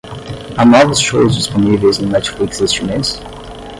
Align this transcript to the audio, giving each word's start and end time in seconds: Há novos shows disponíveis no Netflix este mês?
Há 0.57 0.65
novos 0.65 0.99
shows 0.99 1.35
disponíveis 1.35 1.99
no 1.99 2.09
Netflix 2.09 2.59
este 2.59 2.83
mês? 2.83 3.21